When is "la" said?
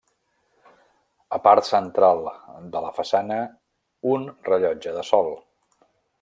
2.87-2.91